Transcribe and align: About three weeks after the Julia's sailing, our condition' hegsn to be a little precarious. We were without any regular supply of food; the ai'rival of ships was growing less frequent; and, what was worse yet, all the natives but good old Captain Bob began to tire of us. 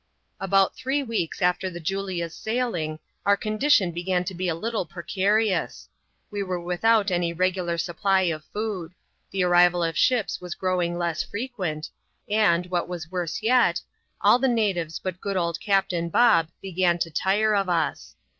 About 0.39 0.75
three 0.75 1.03
weeks 1.03 1.43
after 1.43 1.69
the 1.69 1.79
Julia's 1.79 2.33
sailing, 2.33 2.97
our 3.23 3.37
condition' 3.37 3.93
hegsn 3.93 4.25
to 4.25 4.33
be 4.33 4.47
a 4.47 4.55
little 4.55 4.83
precarious. 4.83 5.89
We 6.31 6.41
were 6.41 6.59
without 6.59 7.11
any 7.11 7.33
regular 7.33 7.77
supply 7.77 8.21
of 8.23 8.43
food; 8.45 8.93
the 9.29 9.41
ai'rival 9.43 9.83
of 9.87 9.95
ships 9.95 10.41
was 10.41 10.55
growing 10.55 10.97
less 10.97 11.21
frequent; 11.21 11.87
and, 12.27 12.65
what 12.71 12.87
was 12.87 13.11
worse 13.11 13.43
yet, 13.43 13.79
all 14.21 14.39
the 14.39 14.47
natives 14.47 14.97
but 14.97 15.21
good 15.21 15.37
old 15.37 15.59
Captain 15.59 16.09
Bob 16.09 16.47
began 16.63 16.97
to 16.97 17.11
tire 17.11 17.53
of 17.55 17.69
us. 17.69 18.15